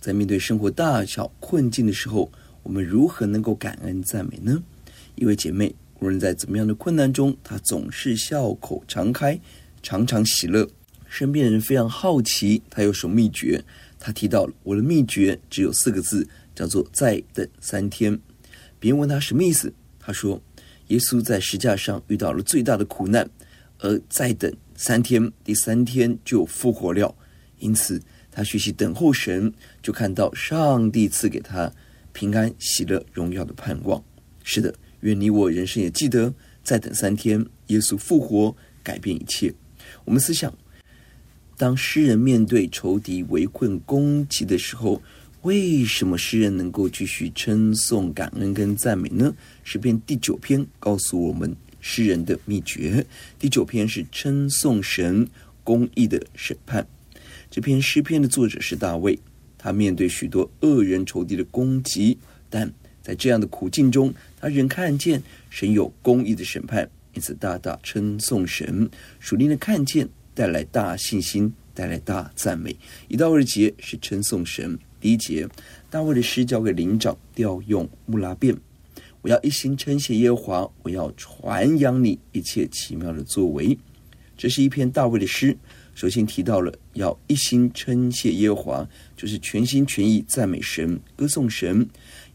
[0.00, 2.30] 在面对生活大小困境的时候，
[2.62, 4.62] 我们如何能够感恩赞美呢？
[5.16, 9.38] 一位姐妹，无论在怎么样的困难中，她总是笑口常开，
[9.82, 10.68] 常常喜乐。
[11.08, 13.64] 身边人非常好奇，她有什么秘诀？
[13.98, 18.18] 她提到了我的秘诀只有四个字，叫做“再等三天”。
[18.78, 19.72] 别人问她什么意思？
[19.98, 20.40] 她说
[20.88, 23.28] ：“耶稣在十架上遇到了最大的苦难，
[23.78, 27.12] 而再等三天，第三天就复活了。
[27.58, 28.00] 因此，
[28.38, 31.72] 他学习等候神，就看到上帝赐给他
[32.12, 34.00] 平安、喜乐、荣耀的盼望。
[34.44, 39.52] 是的，愿你我人生也记得，再等三天，耶稣复活，改变一切。
[40.04, 40.56] 我们思想，
[41.56, 45.02] 当诗人面对仇敌围困攻击的时候。”
[45.42, 49.32] 为什么诗人能够继续称颂、感恩跟赞美呢？
[49.62, 53.06] 诗篇第九篇告诉我们诗人的秘诀。
[53.38, 55.26] 第九篇是称颂神
[55.62, 56.84] 公义的审判。
[57.50, 59.18] 这篇诗篇的作者是大卫，
[59.56, 62.18] 他面对许多恶人仇敌的攻击，
[62.50, 62.70] 但
[63.02, 68.88] 在这样的苦境中，他仍看见神有公义的审判，因此大大称颂神。
[69.18, 72.76] 属灵的看见带来大信心，带来大赞美。
[73.08, 74.78] 一到二节是称颂神。
[75.00, 75.48] 第一节，
[75.88, 78.54] 大卫的诗交给灵长调用木拉便。
[79.22, 83.76] 我要一心称谢耶和华，我要传扬你一切奇妙的作为。
[84.36, 85.56] 这是一篇大卫的诗。
[85.98, 91.84] 首先提到了要一心称谢耶和华，就是全心全意赞美神、歌颂神，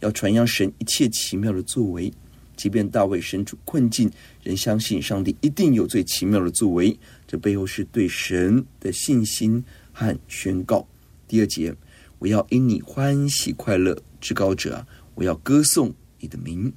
[0.02, 2.12] 要传扬神一切奇妙的作为。
[2.58, 4.12] 即便大卫身处困境，
[4.44, 7.00] 仍相信上帝一定有最奇妙的作为。
[7.26, 9.64] 这背后是对神的信心
[9.94, 10.86] 和宣告。
[11.26, 11.74] 第二节。
[12.20, 14.88] 我要因你欢喜快乐，至高者啊！
[15.16, 16.72] 我要歌颂你的名。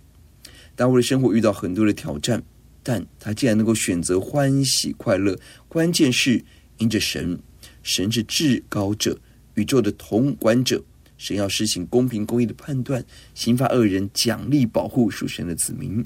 [0.74, 2.42] 大卫的生活遇到很多的挑战，
[2.82, 5.38] 但他竟然能够选择欢喜快乐。
[5.68, 6.44] 关键是
[6.78, 7.38] 因着神，
[7.82, 9.18] 神是至高者，
[9.54, 10.82] 宇宙的统管者。
[11.18, 13.02] 神要施行公平公义的判断，
[13.34, 16.04] 刑罚恶人，奖励保护属神的子民。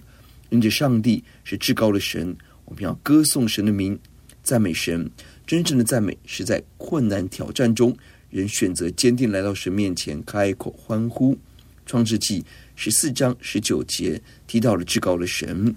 [0.50, 3.98] 因着上帝是至高的神，我们要歌颂神的名，
[4.42, 5.10] 赞美神。
[5.46, 7.96] 真正的赞美是在困难挑战中。
[8.30, 11.36] 人选择坚定来到神面前，开口欢呼。
[11.84, 12.44] 创世记
[12.76, 15.74] 十四章十九节提到了至高的神，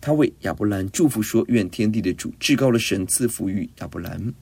[0.00, 4.32] 他为亚伯兰祝福说：“愿天地的主至高的神赐福于亚伯兰。”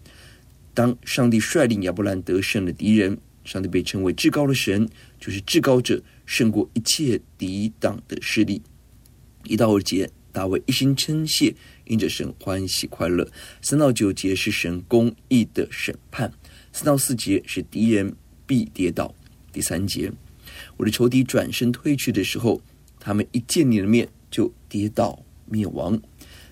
[0.72, 4.88] 当上帝率领亚伯兰得胜的敌人，上帝被称为至高的神，
[5.18, 8.62] 就是至高者胜过一切抵挡的势力。
[9.44, 11.52] 一到二节，大卫一心称谢，
[11.86, 13.28] 因着神欢喜快乐。
[13.60, 16.32] 三到九节是神公义的审判。
[16.72, 18.14] 三到四节是敌人
[18.46, 19.12] 必跌倒。
[19.52, 20.12] 第三节，
[20.76, 22.62] 我的仇敌转身退去的时候，
[23.00, 26.00] 他们一见你的面就跌倒灭亡。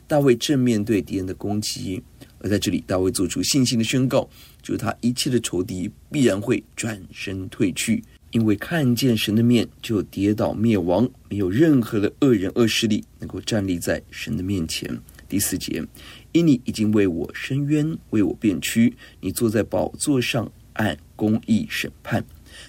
[0.06, 2.02] 大卫正面对敌人的攻击，
[2.38, 4.28] 而在这里，大卫做出信心的宣告，
[4.62, 15.00] 就是他一切的仇敌必然会转身退去，因为看见神的面就跌倒灭亡，没有任何的恶人恶势力能够站立在神的面前。
[15.28, 15.84] 第四节。
[16.32, 22.22] 因你已经为我伸冤，为我辩屈，你坐在宝座上按公义审判。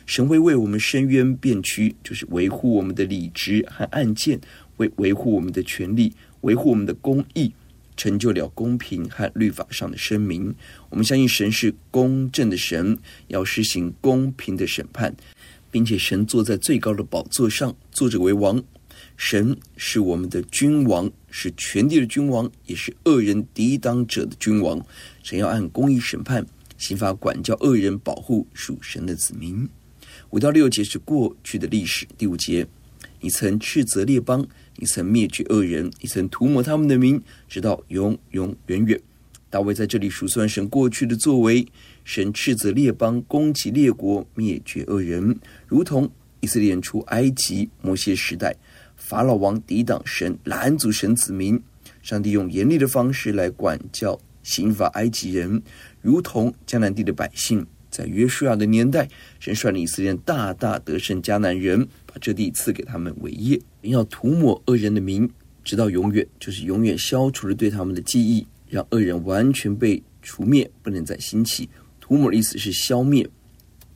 [0.06, 4.40] 神会为我们伸冤辩屈，就是维护我们的理直和案件，
[4.78, 7.52] 为维护我们的权利，维护我们的公义，
[7.96, 10.54] 成就了公平和律法上的声明。
[10.90, 12.98] 我们相信神是公正的神，
[13.28, 15.16] 要施行公平的审判，
[15.70, 18.64] 并且神坐在最高的宝座上，坐着为王。
[19.16, 24.84] 神是我们的君王，是全地的君王，也是恶人抵挡者的君王。
[25.24, 26.46] 神要按公义审判，
[26.78, 29.68] 刑罚管教恶人，保护属神的子民。
[30.30, 32.08] 五到六节是过去的历史。
[32.18, 32.68] 第五节，
[33.22, 34.48] 你曾斥责列邦，
[34.78, 39.00] 你曾灭绝恶人，你曾涂抹他们的名，直到永永远远。
[39.50, 41.66] 大卫在这里数算神过去的作为，
[42.04, 46.10] 神斥责列邦，攻击列国，灭绝恶人，如同
[46.42, 48.56] 以色列出埃及摩西时代，
[48.96, 51.60] 法老王抵挡神，拦阻神子民，
[52.02, 55.62] 上帝用严厉的方式来管教、刑罚埃及人，
[56.02, 57.66] 如同迦南地的百姓。
[57.90, 59.08] 在约书亚的年代，
[59.40, 61.88] 神率领以色列大大得胜迦南人，
[62.18, 63.60] 这地赐给他们为业。
[63.82, 65.30] 要涂抹恶人的名，
[65.64, 71.70] 直到永远，就是永远消除了对他们的记忆，让恶人完全被除灭，不能再兴起。
[72.00, 73.30] 涂抹的意思是消灭，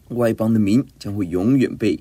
[0.10, 2.00] 外邦的名将会永远被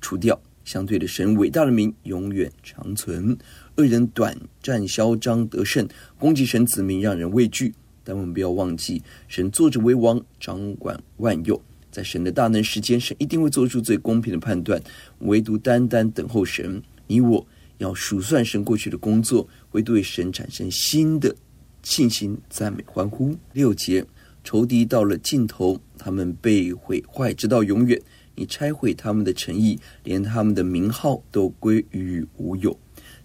[0.00, 0.40] 除掉。
[0.64, 3.36] 相对的，神伟大的名永远长存。
[3.76, 5.88] 恶人短暂嚣张得胜，
[6.18, 7.72] 攻击神子民，让人畏惧。
[8.04, 11.62] 但我们不要忘记，神坐着为王，掌管万有。
[11.90, 14.80] 在神的大能时间，神一定会做出最公平的判断。
[15.20, 17.46] 唯独单单等候神，你我
[17.78, 21.34] 要数算神过去的工作，会对神产生新的
[21.82, 23.34] 信心、赞美、欢呼。
[23.52, 24.04] 六节，
[24.44, 28.00] 仇敌到了尽头，他们被毁坏，直到永远。
[28.34, 32.78] 你拆毁他们的诚意，连他们的名号都归于无有。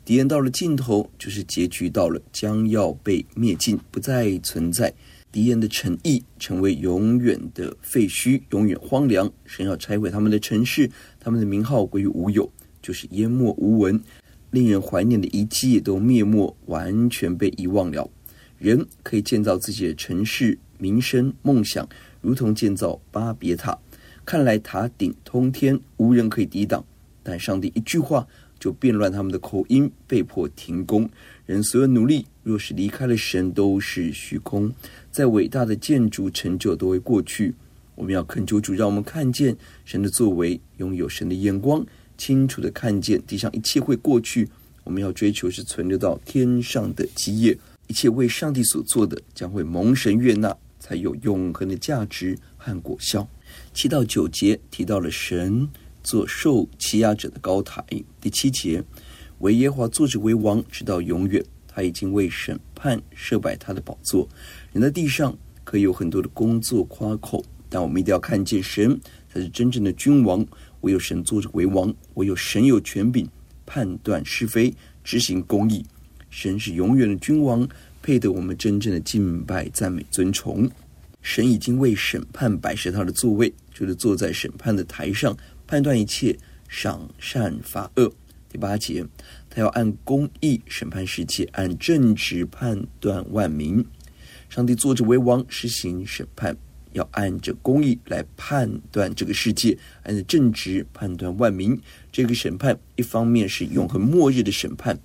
[0.03, 4.91] 敌人到了尽头，就是结局到了，将要被灭尽，不再存在。
[5.33, 9.33] 敌人的城邑成为永远的废墟，永远荒凉。
[9.45, 10.87] 神要拆毁他们的城市，
[11.19, 12.47] 他们的名号归于无有，
[12.83, 13.99] 就是淹没无闻。
[14.51, 18.07] 令人怀念的遗迹都灭没，完全被遗忘了。
[18.59, 21.89] 人可以建造自己的城市、名声、梦想，
[22.21, 23.75] 如同建造巴别塔。
[24.23, 26.85] 看来塔顶通天，无人可以抵挡。
[27.23, 28.27] 但上帝一句话。
[28.59, 31.09] 就变乱他们的口音，被迫停工。
[31.45, 34.73] 人所有努力，若是离开了神，都是虚空。
[35.11, 37.53] 再伟大的建筑成就都会过去。
[37.95, 41.85] 我们要恳求主，让我们看见神的作为，拥有神的眼光，
[42.17, 44.47] 清楚的看见地上一切会过去。
[44.85, 47.57] 我们要追求是存留到天上的基业，
[47.87, 53.27] 一切为上帝所做的，将会蒙神悦纳，才有永恒的价值和果效。
[53.73, 55.69] 七到九节提到了神。
[56.05, 57.81] 做受欺压者的高台。
[58.19, 58.83] 第七节，
[59.39, 61.43] 惟耶华坐着为王，直到永远。
[61.67, 64.29] 他已经为审判设摆他的宝座。
[64.71, 70.45] 人在地上可以有很多的工作夸口，但我们一定要看见神才是真正的君王。
[70.81, 73.27] 唯有神坐着为王，唯有神有权柄
[73.65, 74.71] 判断是非，
[75.03, 75.83] 执行公义。
[76.29, 77.67] 神是永远的君王，
[78.01, 80.69] 配得我们真正的敬拜、赞美、尊崇。
[81.21, 85.35] 神已经为审判摆设他的座位，就是坐在审判的台上。
[85.65, 86.37] 判断一切，
[86.67, 88.13] 赏善罚恶。
[88.53, 89.03] 第八节，
[89.49, 93.83] 他要按公义审判世界，按正直判断万民。
[94.47, 96.55] 上帝坐着为王，实行审判，
[96.91, 101.75] 要按着公义来判断这个世界，按着正直判断万民。
[102.11, 104.95] 这个审判，一方面是永恒末日的审判，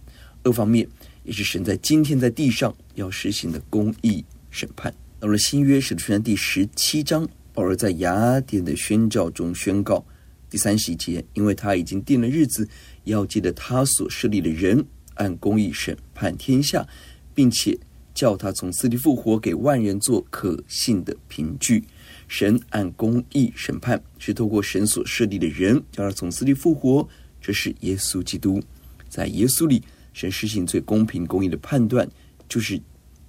[0.43, 0.87] 二方面
[1.25, 4.94] 也是神在今天在地上要实行的公义审判。
[5.19, 10.05] 到了新约使徒传第十七章，保罗在雅典的宣教中宣告。
[10.51, 12.67] 第三十一节，因为他已经定了日子，
[13.08, 14.84] 要借着他所设立的人，
[15.14, 16.87] 按公义审判天下，
[17.34, 17.78] 并且
[18.14, 21.82] 叫他从死里复活，给万人做可信的凭据。
[22.28, 27.08] 神按公义审判，是透过神所设立的人，叫他从死里复活。
[27.40, 28.62] 这是耶稣基督，
[29.08, 29.82] 在耶稣里，
[30.12, 32.06] 神实行最公平公义的判断，
[32.49, 32.78] 就是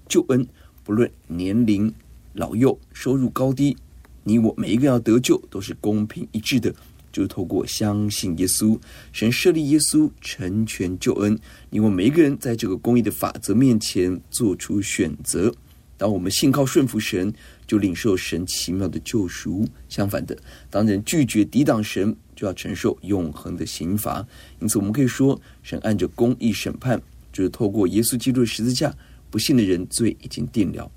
[0.07, 0.45] 救恩，
[0.83, 1.93] 不论年龄、
[2.33, 3.77] 老幼、收入高低，
[4.23, 6.73] 你我每一个要得救，都是公平一致的。
[7.19, 8.79] 就透过相信耶稣，
[9.11, 11.37] 神设立耶稣成全救恩。
[11.69, 15.53] 因为每一个人在这个公义的法则面前做出选择。
[15.97, 17.33] 当我们信靠顺服神，
[17.67, 19.67] 就领受神奇妙的救赎。
[19.89, 20.37] 相反的，
[20.69, 24.25] 当人拒绝抵挡神，就要承受永恒的刑罚。
[24.61, 27.01] 因此，我们可以说，神按着公义审判，
[27.33, 28.95] 就是透过耶稣基督的十字架，
[29.29, 30.89] 不信的人罪已经定了。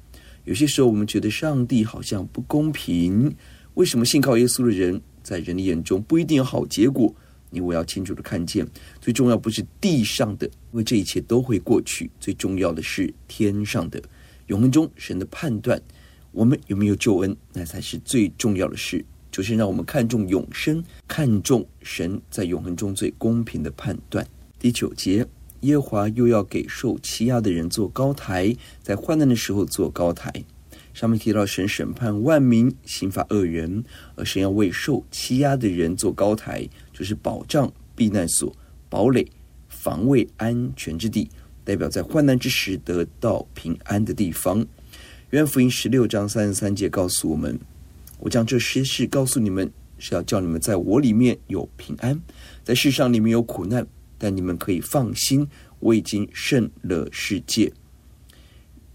[0.44, 3.34] 有些时候，我们觉得上帝好像不公平，
[3.74, 5.02] 为什么信靠耶稣的人？
[5.22, 7.14] 在人的眼中不一定有好结果，
[7.50, 8.66] 你我要清楚的看见，
[9.00, 14.02] 最重要不是地上的，因为这一切都会过去，最重要的是天上的
[14.46, 15.80] 永恒中神的判断，
[16.30, 19.04] 我们有没有救恩，那才是最重要的事。
[19.30, 24.26] 就是让我们看重永生，看重神在永恒中最公平的判断。
[24.58, 25.26] 第九节，
[25.60, 30.30] 耶华又要给受欺压的人做高台，在患难的时候做高台。
[30.92, 33.82] 上面提到神审判万民，刑罚恶人，
[34.14, 38.54] 而神要为受欺压的人做高台，就是保障、避难所、
[38.88, 39.26] 堡垒、
[39.68, 41.30] 防卫、安全之地，
[41.64, 44.66] 代表在患难之时得到平安的地方。
[45.30, 47.58] 约翰福音十六章三十三节告诉我们
[48.20, 52.20] ：“我将这些事告诉你们，是要叫你们在我里面有平安。
[52.62, 53.86] 在世上你们有苦难，
[54.18, 55.48] 但你们可以放心，
[55.80, 57.72] 我已经胜了世界。”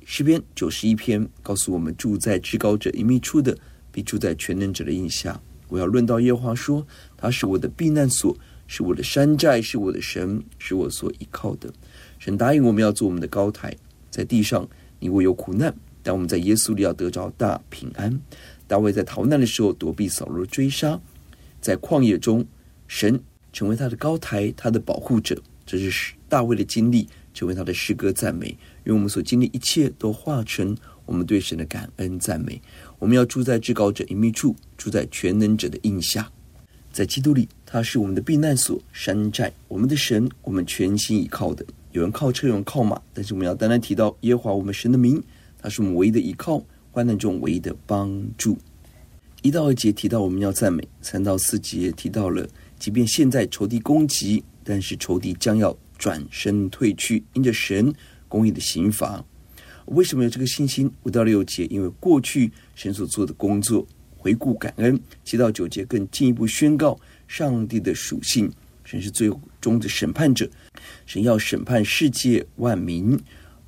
[0.10, 3.56] 诗篇九十一篇告诉我们：住在至高者隐秘处的，
[3.92, 5.38] 必住在全能者的荫下。
[5.68, 6.88] 我要论到耶和华说，
[7.18, 8.34] 他是我的避难所，
[8.68, 11.70] 是我的山寨，是我的神，是我所依靠的。
[12.20, 13.76] 神答应我们要做我们的高台，
[14.10, 14.66] 在地上
[14.98, 18.18] 你我有苦难，但我们在耶稣里要得着大平安。
[18.66, 20.98] 大卫在逃难的时候躲避扫罗追杀，
[21.60, 22.46] 在旷野中，
[22.88, 23.22] 神
[23.52, 25.38] 成为他的高台，他的保护者。
[25.66, 28.58] 这是大卫的经历，成为他的诗歌赞美。
[28.88, 30.75] 因为我们所经历一切都化成
[31.06, 32.60] 我们对神的感恩赞美。
[33.00, 36.32] 我们要住在至高者隐秘处，住在全能者的荫下，
[36.94, 41.65] 在基督里，他是我们的避难所、山寨，我们的神，我们全心倚靠的。
[41.91, 45.22] 有人靠车，有人靠马，但是我们要单单提到耶和华我们神的名，
[45.62, 46.63] 他是我们唯一的依靠，
[46.94, 48.58] 患难中唯一的帮助。
[49.41, 52.48] 一到二节提到我们要赞美，三到四节提到了，
[52.79, 57.94] 即便现在仇敌攻击，但是仇敌将要转身退去，因着神
[58.27, 59.24] 公义的刑罚。
[59.86, 60.91] 为什么有这个信心？
[61.03, 65.00] 五到六节，因为过去神所做的工作，回顾感恩。
[65.24, 68.51] 七到九节更进一步宣告上帝的属性，
[68.84, 69.31] 神是最
[69.62, 70.50] 终的审判者，
[71.05, 73.17] 神要审判世界万民，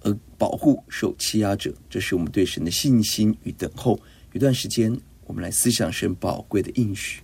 [0.01, 1.73] 而保护受欺压者。
[1.89, 3.97] 这是我们对神的信心与等候。
[4.33, 7.21] 一段时间，我们来思想神宝贵的应许。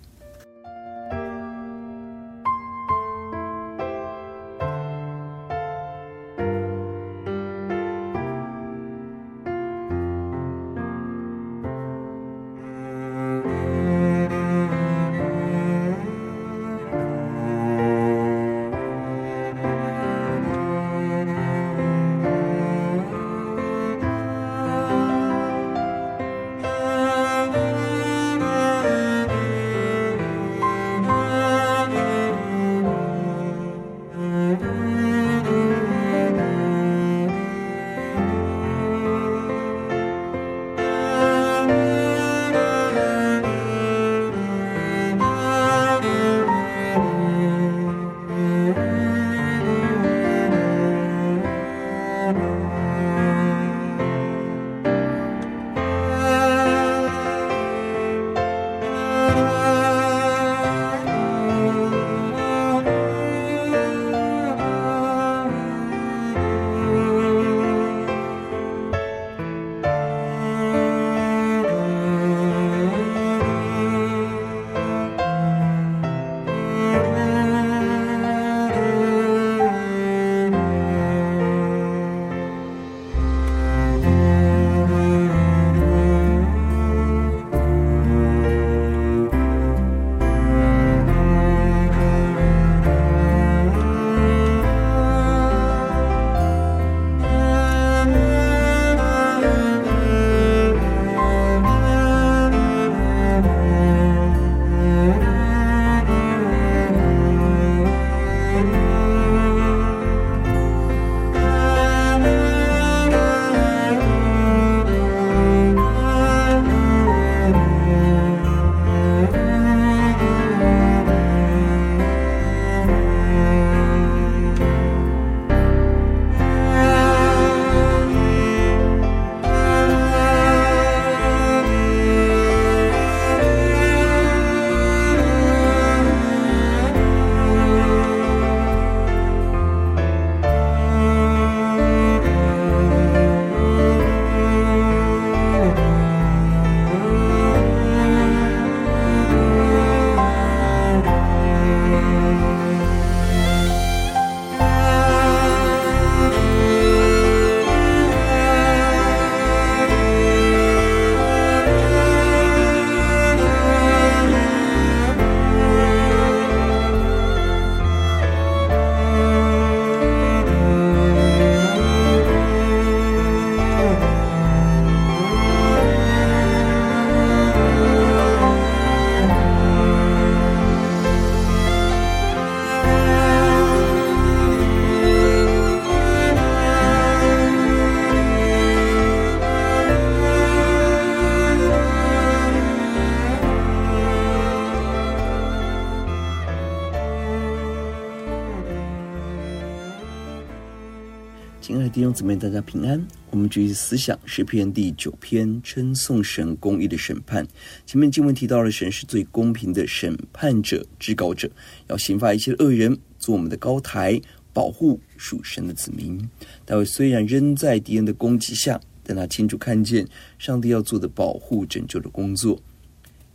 [202.06, 203.04] 兄姊妹，大家平安。
[203.32, 207.48] 我们继续思想诗篇第九篇，称颂神公义的审判。
[207.84, 211.50] 前面经文提到了，神是最公平的审判者、至高者，
[211.88, 214.22] 要刑罚一切恶人，做我们的高台，
[214.54, 216.30] 保护属神的子民。
[216.64, 220.08] 大卫虽然仍在敌人的攻击下，但他清楚看见
[220.38, 222.62] 上帝要做的保护拯救的工作。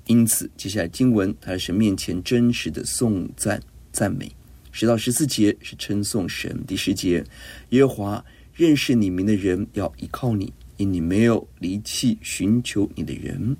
[0.06, 3.60] 因此，接下来经文，他在神面前真实的颂赞
[3.90, 4.30] 赞美。
[4.70, 6.56] 十到十四节是称颂神。
[6.68, 7.24] 第十节，
[7.70, 8.24] 耶和华
[8.60, 13.56] 认识你名的人要依靠你，因你没有离弃寻求你的人。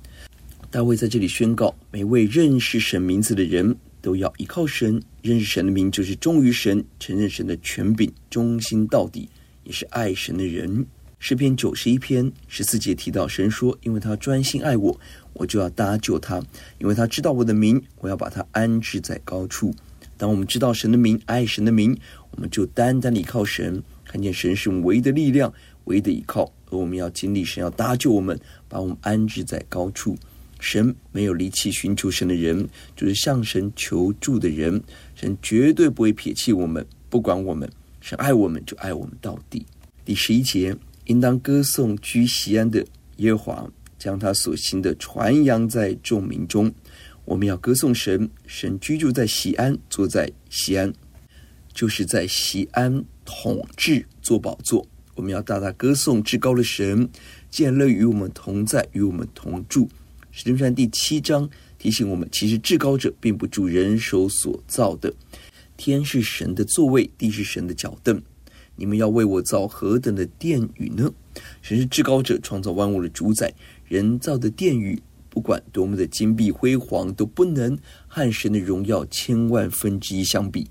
[0.71, 5.03] 大卫在这里宣告，每位认识神名字的人都要依靠神。
[5.23, 9.27] 认识神的名就是忠于神，承认神的权柄，忠心到底，
[9.65, 10.85] 也是爱神的人。
[11.19, 15.01] 诗篇九十一篇十四节提到，神说：“因为他专心爱我，
[15.33, 16.43] 我就要搭救他；
[16.79, 19.75] 因为他知道我的名，我要把他安置在高处。”
[20.19, 21.97] 当我们知道神的名，爱神的名，
[22.33, 26.53] 我们就单单依靠神，看见神是我们唯一的力量、唯一的依靠。
[26.69, 28.37] 而我们要经历神要搭救我们，
[28.69, 30.17] 把我们安置在高处。
[30.59, 34.83] 神没有离弃寻求神的人，就是向神求助的人。
[35.15, 37.71] 神绝对不会撇弃我们，不管我们。
[38.01, 39.65] 神爱我们，就爱我们到底。
[40.05, 40.77] 第十一节。
[41.07, 42.87] 应当歌颂居西安的
[43.17, 46.73] 耶和华，将他所行的传扬在众民中。
[47.25, 50.93] 我们要歌颂神，神居住在西安，坐在西安，
[51.73, 54.87] 就是在西安统治坐宝座。
[55.15, 57.09] 我们要大大歌颂至高的神，
[57.51, 59.89] 既然乐与我们同在，与我们同住。
[60.33, 65.13] 使徒传第七章提醒我们，其实至高者并不住人手所造的，
[65.77, 68.23] 天是神的座位，地是神的脚凳。
[68.77, 71.13] 你们要为我造何等的殿宇呢？
[71.61, 73.53] 神是至高者，创造万物的主宰。
[73.87, 80.69] 人造的殿宇，不管多么的金碧辉煌，都不能和神的荣耀千万分之一相比。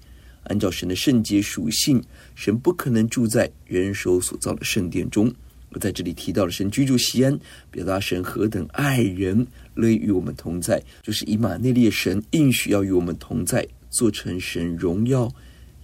[0.50, 2.04] 按照神的圣洁属性，
[2.36, 5.34] 神不可能住在人手所造的圣殿中。
[5.72, 7.40] 我在这里提到了神居住西安，
[7.70, 15.32] 表达神何等爱人，乐意与我们同在，就是以马内利神应许要与我们同在，做成神荣耀、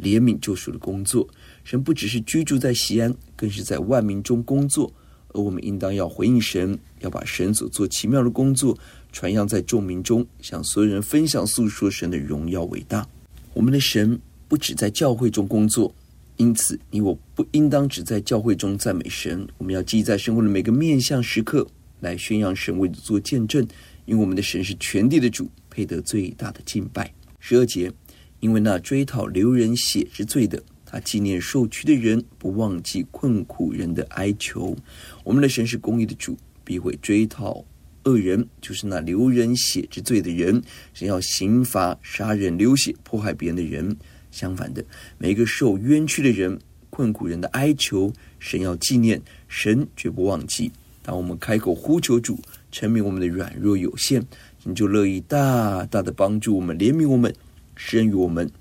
[0.02, 1.28] 怜悯、救赎的工作。
[1.64, 4.92] 神不只是居住在西安，更是在万民中工作，
[5.28, 8.76] 而我们应当要回应神，要把神所做奇妙的工作
[9.12, 13.08] 传扬在众民中，向所有人分享诉说神的荣耀伟大。
[13.54, 15.94] 我们的神不只在教会中工作，
[16.38, 21.68] 因此你我不应当只在教会中赞美神，我们要记在生活的每个面向时刻
[22.00, 23.68] 来宣扬神，为的做见证，
[24.06, 27.14] 因为我们的神是全地的主，配得最大的敬拜。
[27.40, 27.92] 十二节，
[28.40, 30.62] 因为那追讨流人血之罪的。
[30.88, 34.76] 他纪念受屈的人，不忘记困苦人的哀求。
[35.24, 37.66] 我们的神是公义的主，必会追讨
[38.04, 40.62] 恶人，就是那流人血之罪的人。
[40.94, 43.98] 神要刑罚杀人流血迫害别人的人。
[44.36, 44.84] 相反的，
[45.18, 50.70] 每一个受冤屈的人、困苦人的哀求，神要纪念，神绝不忘记。
[51.02, 52.38] 当我们开口呼求主，
[52.70, 54.22] 承认我们的软弱有限，
[54.62, 57.34] 神就乐意大大的帮助我们，怜悯我们，
[57.78, 58.52] 施恩于我们。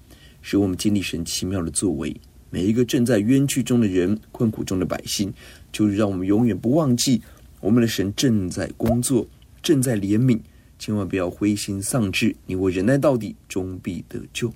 [0.47, 2.15] 使我们经历神奇妙的作为，
[2.51, 5.33] 每一个正在冤屈中的人、困苦中的百姓，
[5.73, 7.21] 就是让我们永远不忘记，
[7.61, 9.27] 我们的神正在工作，
[9.63, 10.39] 正在怜悯，
[10.79, 12.37] 千万不要灰心丧志。
[12.45, 14.53] 你我忍耐到底，终必得救。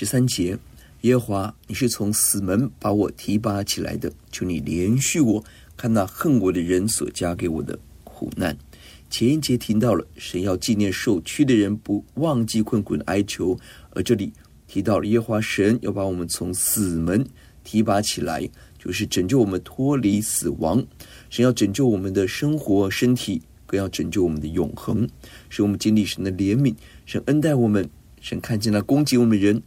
[0.00, 0.56] 十三节，
[1.00, 5.44] 耶和华，你是从死门把我提拔起来的，求你怜恤我，
[5.76, 8.56] 看那恨我的人所加给我的苦难。
[9.10, 13.58] 前一节提到了神要纪念受屈的人，不忘记困苦的哀求，
[13.90, 14.32] 而这里。
[14.68, 17.26] 提到了耶和华神要把我们从死门
[17.64, 20.80] 提拔起来，就是拯救我们脱离死亡。
[21.28, 25.08] 神要拯救我们的生活、身体，更要拯救我们的永恒，
[25.48, 26.72] 使我们经历神的怜悯。
[27.04, 29.60] 神恩待我们，神看见了攻击我们的人，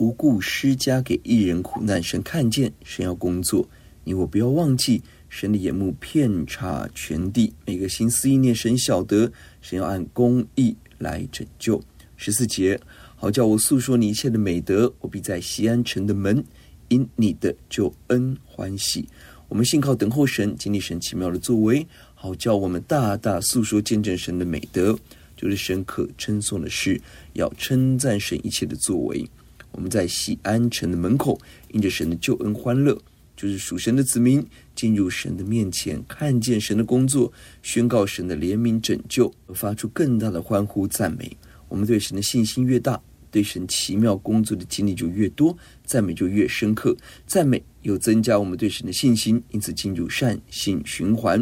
[0.00, 2.02] 无故施加给一人苦难。
[2.02, 3.68] 神看见，神要工作。
[4.02, 9.30] 你我不要忘记，神的眼目遍察全地，每个心思意念，神晓得。
[9.60, 11.80] 神要按公义来拯救。
[12.16, 12.80] 十四节。
[13.14, 16.42] 好叫我诉说你一切的美德，我必在西安城的门
[16.88, 19.06] 因你的救恩欢喜。
[19.50, 24.98] 我们信靠等候神，经历神奇妙的作为，好叫我们大大诉说见证神的美德，
[25.36, 26.98] 就是神可称颂的事，
[27.34, 29.28] 要称赞神一切的作为。
[29.72, 31.38] 我们在西安城的门口，
[31.72, 32.96] 因着神的救恩欢乐，
[33.36, 41.36] 就是属神的子民进入神的面前，看见神的工作，宣告神的怜悯拯救，而发出更大的欢呼赞美。
[41.68, 43.00] 我们对神的信心越大。
[43.32, 46.96] 对神奇妙工作的经历就越多，赞美就越深刻，
[47.28, 51.38] 赞美又增加我们对神的信心，因此进入善性循环，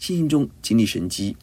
[0.00, 1.36] 信心中经历神迹，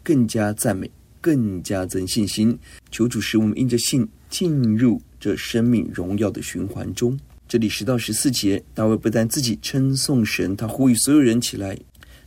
[0.00, 0.88] 更加赞美，
[1.20, 2.56] 更加增信心。
[2.92, 7.16] 求主使我们因着信进入这生命荣耀的循环中。
[7.46, 11.78] 这里十到十四节，大卫不但自己称颂神，他呼吁所有人起来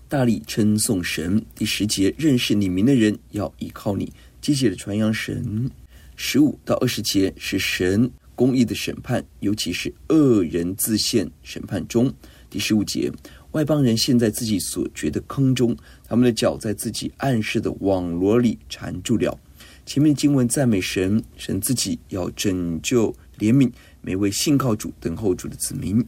[0.08, 1.44] 大力称颂神。
[1.54, 5.70] 第十节，认识你名的人要依靠你，积极的传扬神。
[6.16, 12.10] 十五到二十节是神公义的审判，尤其是恶人自陷审判中。
[12.50, 13.12] 第十五节，
[13.52, 15.76] 外邦人陷在自己所掘的坑中，
[16.08, 19.38] 他们的脚在自己暗设的网罗里缠住了。
[19.86, 23.72] 前面经文赞美神，神自己要拯救怜悯
[24.02, 26.02] 每位信靠主、等候主的子民；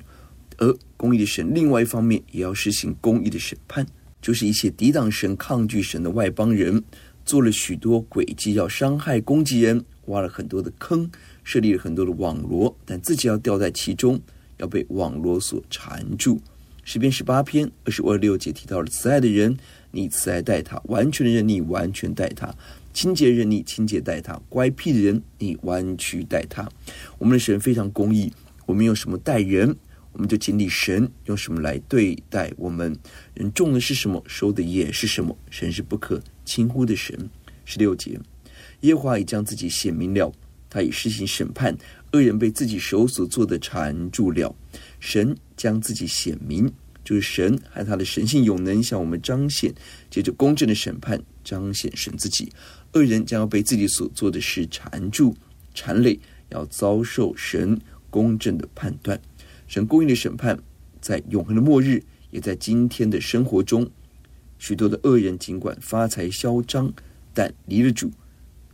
[0.58, 3.86] 而公义的神，另外一方面也要实行公义的审判，
[4.20, 6.84] 就是一切抵挡神、抗拒神的外邦人，
[7.24, 11.10] 做了许多诡计，要伤害、攻击人，挖了很多的坑，
[11.44, 14.20] 设立了很多的网罗，但自己要掉在其中，
[14.58, 16.42] 要被网罗所缠住。
[16.84, 19.58] 诗篇十八篇二十五、二六节提到了慈爱的人，
[19.92, 22.48] 你慈爱待他；完全的人，你完全待他；
[22.98, 26.68] 清洁人，你清洁待他；乖僻的人，你弯曲待他。
[27.20, 28.34] 我们的神非常公义，
[28.66, 29.76] 我们用什么待人，
[30.14, 32.98] 我们就经历神用什么来对待我们。
[33.36, 35.38] 人种的是什么，收的也是什么。
[35.52, 37.30] 神是不可轻忽的神。
[37.66, 38.20] 十六节，
[38.82, 40.34] 耶和华已将自己显明了，
[40.68, 41.78] 他已施行审判，
[42.14, 44.56] 恶人被自己手所做的缠住了。
[45.00, 49.72] 神将自己显明，就是神和他的神性永能向我们彰显，
[50.10, 52.52] 借着公正的审判彰显神自己。
[52.98, 55.36] 恶人将要被自己所做的事缠住、
[55.76, 57.80] 缠累，要遭受神
[58.10, 59.22] 公正的判断。
[59.68, 60.58] 神公义的审判，
[61.00, 63.88] 在永恒的末日，也在今天的生活中。
[64.58, 66.92] 许多的恶人尽管发财嚣张，
[67.36, 68.10] 但离了主，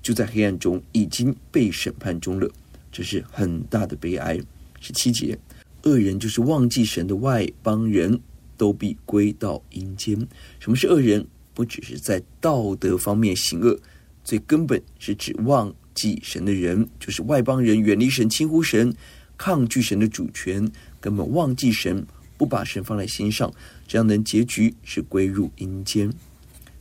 [0.02, 2.50] 就在黑暗中已经被审判中了。
[2.90, 4.40] 这是很大的悲哀。
[4.80, 5.38] 十七节。
[5.84, 8.18] 恶人就是忘记神的外邦人，
[8.56, 10.16] 都必归到阴间。
[10.62, 11.28] 什么是恶人？
[11.54, 13.78] 不只是在道德方面行恶，
[14.24, 18.96] 最根本是指忘记神的人，就是外邦人，远离神，轻忽神，
[19.38, 22.06] 抗拒神的主权，根本忘记神，
[22.38, 23.54] 不把神放在心上。
[23.88, 26.12] 这样的结局是归入阴间。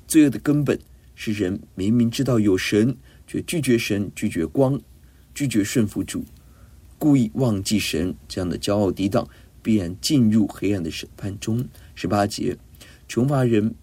[0.06, 0.78] 罪恶的根本
[1.14, 4.80] 是人明明知道有神，却拒绝神，拒绝光，
[5.34, 6.24] 拒绝顺服主。
[6.98, 9.28] 故意忘记神，这样的骄傲抵挡，
[9.62, 11.68] 必然进入黑暗的审判中。
[11.94, 12.56] 十八节，
[13.08, 13.74] 穷乏人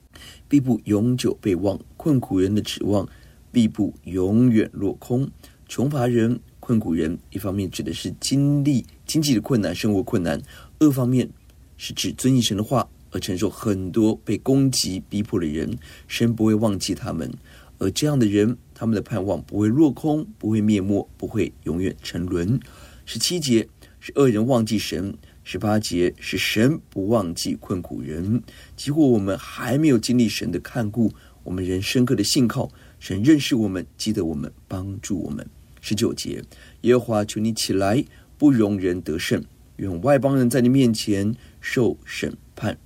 [0.48, 3.08] 必不永久被忘，困苦人的指望
[3.52, 5.30] 必不永远落空。
[5.68, 10.40] 穷乏人、困苦人，一方面指的是经历经济的困难、生活困难；
[10.80, 11.30] 二方面
[11.78, 15.78] 是指遵行神的话而承受很多被攻击、逼迫的人。
[16.08, 17.32] 神不会忘记他们，
[17.78, 22.60] 而这样的人，他们的盼望不会落空，不会灭没，不会永远沉沦。
[23.06, 23.68] 十七节
[24.00, 28.42] 是恶人忘记神，十八节是神不忘记困苦人。
[28.76, 31.12] 几乎我们还没有经历神的看顾，
[31.44, 35.48] 我们仍深刻的信靠神，认识我们，记得我们，帮助我们。
[35.82, 36.44] 十九节，
[36.82, 38.04] 耶和华求你起来，
[38.38, 39.44] 不容人得胜，
[39.78, 42.78] 愿外邦人在你面前受审判。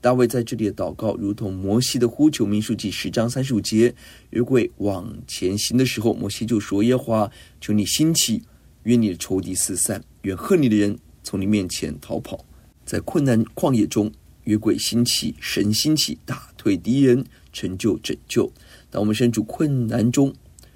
[0.00, 2.44] 大卫在这里的祷告，如同摩西的呼求。
[2.44, 3.94] 民数记十章三十五节，
[4.30, 8.42] 约柜往前行的时候，摩西就说：“耶和华，求你兴起。”
[8.84, 12.44] 愿你的仇敌四散，愿恨你的人从你面前逃跑。
[12.84, 14.10] 在困难旷野中，
[14.42, 18.52] 约柜兴起，神兴起，打退敌人，成就拯救。
[18.92, 20.30] 当我们身处困难中，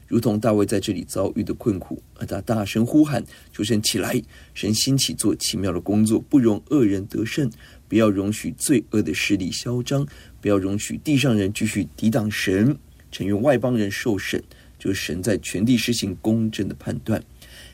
[0.06, 4.18] 如同大卫在这里遭遇的困苦，而他大声呼喊，求神起来，
[4.54, 7.50] 神兴起做奇妙的工作，不容恶人得胜，
[7.86, 10.06] 不要容许罪恶的势力嚣张，
[10.40, 12.74] 不要容许地上人继续抵挡神，
[13.12, 14.42] 承愿外邦人受审，
[14.78, 17.22] 就是神在全地实行公正的判断。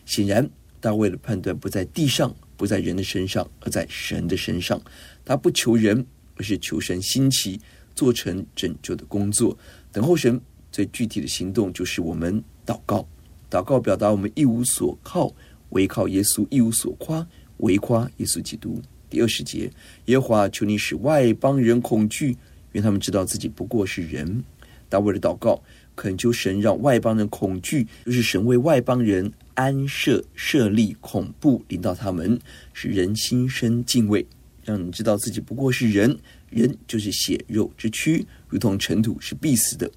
[0.04, 0.50] 显然，
[0.80, 4.82] 大卫的判断不在地上，不在人的身上，而在神的身上。
[5.24, 7.60] 他不求人，而是求神兴起，
[7.94, 9.56] 做成拯救的工作。
[9.92, 10.40] 等候神
[10.72, 13.06] 最具体的行动，就是我们祷告。
[13.50, 15.30] 祷告表达我们一无所靠，
[15.70, 17.26] 唯靠耶稣；一无所夸，
[17.58, 18.80] 唯夸耶稣基督。
[19.10, 19.70] 第二十节，
[20.06, 22.36] 耶和华求你使外邦人恐惧，
[22.72, 24.42] 愿他们知道自己不过是人。
[24.88, 25.62] 大卫的祷告，
[25.94, 29.30] 恳求神让外邦人恐惧，就是神为外邦人。
[29.54, 32.40] 安设设立恐怖临到他们，
[32.72, 34.26] 使人心生敬畏，
[34.64, 36.18] 让你知道自己不过是人，
[36.50, 39.90] 人就是血肉之躯，如同尘土，是必死的。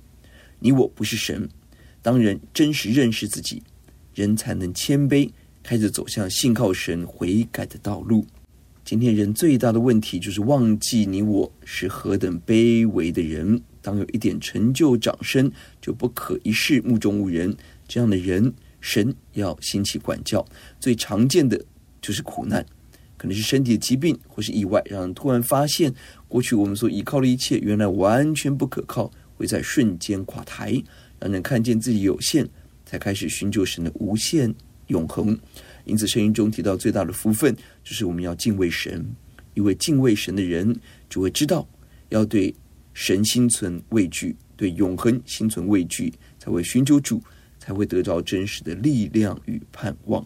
[0.59, 1.47] 你我不是神，
[2.01, 3.61] 当人真实认识自己，
[4.13, 5.29] 人才能谦卑，
[5.61, 8.25] 开始走向信靠神悔改的道路。
[8.83, 15.51] 今天人最大的问题就是忘记你我是何等卑微的人，当有一点成就掌声，
[15.81, 17.55] 就不可一世目中无人，
[17.87, 18.53] 这样的人。
[18.81, 20.45] 神要兴起管教，
[20.79, 21.59] 最常见的
[21.99, 22.63] 就是苦难，
[23.17, 25.93] 可能是身体的疾病或是意外，让人突然发现
[26.27, 30.81] 过去我们所依靠的一切原来完全不可靠，会在瞬间垮台，
[31.19, 32.47] 让人看见自己有限，
[32.85, 34.53] 才开始寻求神的无限
[34.87, 35.37] 永恒。
[35.85, 39.05] 因此，圣经中提到最大的福分就是我们要敬畏神，
[39.53, 40.77] 因为敬畏神的人
[41.09, 41.67] 就会知道
[42.09, 42.53] 要对
[42.93, 47.21] 神心存畏惧，对永恒心存畏惧，才会寻求主。
[47.57, 50.23] 才会得着真实的力量与盼望。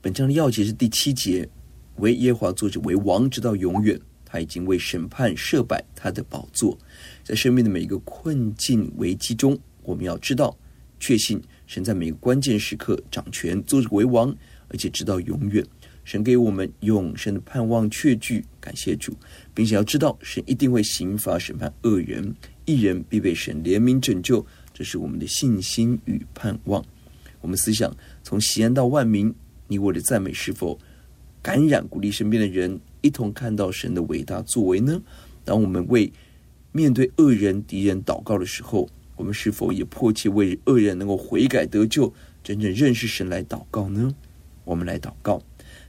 [0.00, 1.48] 本章的要节是第七节，
[1.96, 4.00] 为耶和华坐着为王，直到永远。
[4.24, 6.78] 他已经为审判设摆他的宝座。
[7.22, 10.56] 在生命的每一个困境危机中，我们要知道，
[10.98, 14.34] 确信神在每个关键时刻掌权，坐着为王，
[14.68, 15.62] 而且直到永远。
[16.02, 19.14] 神给我们永生的盼望，确据感谢主，
[19.52, 24.44] 并且要知道神一定会刑罚审判恶人，一人必被神怜悯拯救。
[24.72, 26.82] 这是我们的信心与盼望。
[27.42, 29.32] 我们思想从西安到万民，
[29.68, 30.78] 你我的赞美是否
[31.42, 35.02] 感染鼓励身边的人，一同看到神的伟大作为呢？
[35.44, 36.12] 当我们为
[36.70, 44.14] 面对恶人敌人祷告的时候，我们是否也迫切为恶人能够悔改得救，真正认识神来祷告呢？
[44.64, 45.42] 我们来祷告，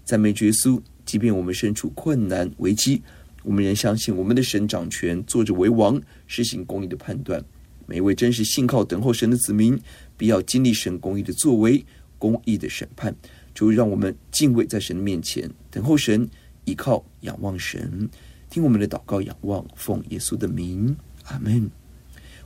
[0.04, 0.82] 赞美耶稣。
[1.06, 3.02] 即便我们身处困难危机，
[3.44, 7.44] 我们仍相信我们的神掌权，坐着为王，施行公义的判断。
[7.86, 9.78] 每一位真实信靠等候神的子民，
[10.18, 11.86] 必要经历神公义的作为、
[12.18, 13.14] 公义的审判。
[13.54, 16.30] 就让我们敬畏在神的面前，等候神，
[16.66, 18.10] 依靠仰望神，
[18.50, 21.70] 听我们的祷告，仰望奉耶稣的名，阿门。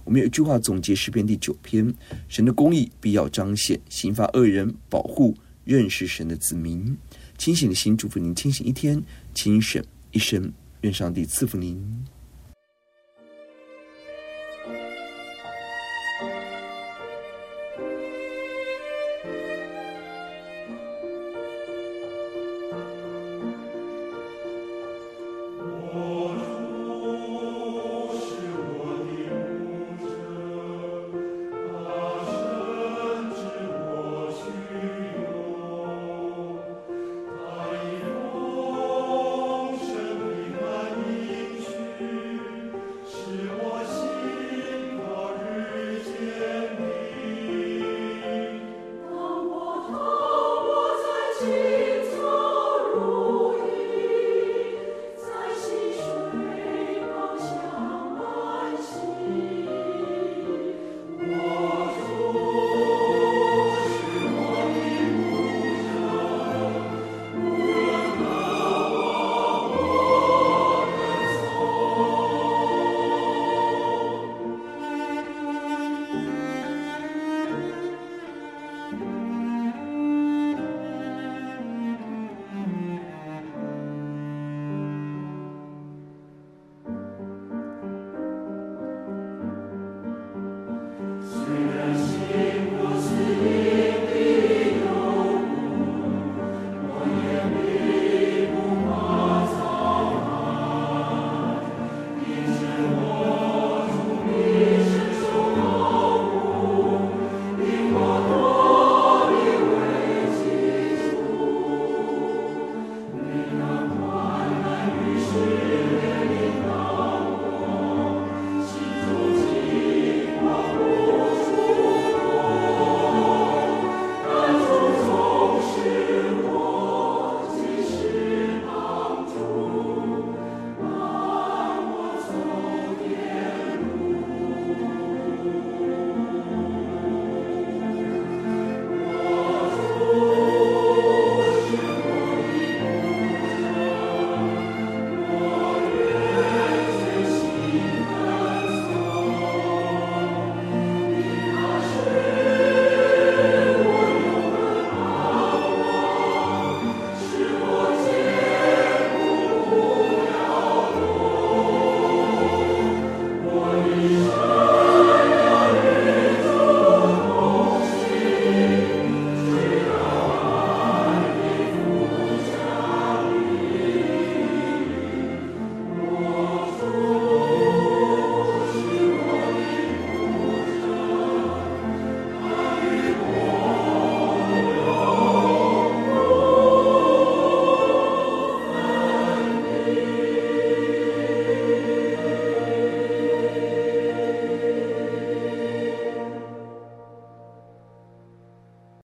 [0.04, 1.94] 我们有一句话总结诗篇第九篇：
[2.28, 6.98] 神的公义必要彰显，刑罚恶人，保护认识神的子民。
[7.38, 10.52] 清醒的心，祝福您清醒一天，清醒一生。
[10.82, 12.17] 愿上帝赐福您。